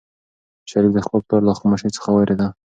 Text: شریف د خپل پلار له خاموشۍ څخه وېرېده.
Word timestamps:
شریف 0.69 0.91
د 0.95 0.99
خپل 1.05 1.19
پلار 1.27 1.41
له 1.47 1.53
خاموشۍ 1.59 1.89
څخه 1.97 2.09
وېرېده. 2.11 2.47